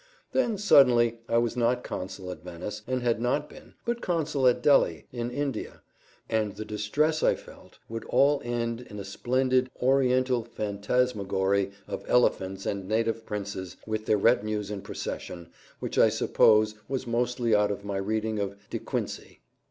[0.31, 4.63] Then, suddenly, I was not consul at Venice, and had not been, but consul at
[4.63, 5.83] Delhi, in India;
[6.27, 12.65] and the distress I felt would all end in a splendid Oriental phantasmagory of elephants
[12.65, 17.85] and native princes, with their retinues in procession, which I suppose was mostly out of
[17.85, 19.41] my reading of De Quincey.